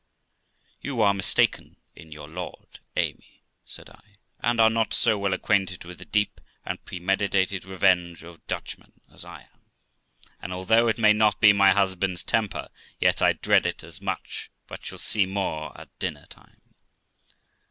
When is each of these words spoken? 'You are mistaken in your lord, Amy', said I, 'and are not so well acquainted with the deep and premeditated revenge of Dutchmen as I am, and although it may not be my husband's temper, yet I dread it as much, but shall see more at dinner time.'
'You 0.81 0.99
are 1.03 1.13
mistaken 1.13 1.75
in 1.95 2.11
your 2.11 2.27
lord, 2.27 2.79
Amy', 2.97 3.43
said 3.65 3.87
I, 3.87 4.15
'and 4.39 4.59
are 4.59 4.67
not 4.71 4.95
so 4.95 5.15
well 5.15 5.31
acquainted 5.31 5.85
with 5.85 5.99
the 5.99 6.05
deep 6.05 6.41
and 6.65 6.83
premeditated 6.85 7.65
revenge 7.65 8.23
of 8.23 8.43
Dutchmen 8.47 8.93
as 9.13 9.23
I 9.23 9.41
am, 9.43 9.61
and 10.41 10.51
although 10.53 10.87
it 10.87 10.97
may 10.97 11.13
not 11.13 11.39
be 11.39 11.53
my 11.53 11.71
husband's 11.71 12.23
temper, 12.23 12.69
yet 12.99 13.21
I 13.21 13.33
dread 13.33 13.67
it 13.67 13.83
as 13.83 14.01
much, 14.01 14.49
but 14.65 14.83
shall 14.87 14.97
see 14.97 15.27
more 15.27 15.71
at 15.79 15.89
dinner 15.99 16.25
time.' 16.29 16.61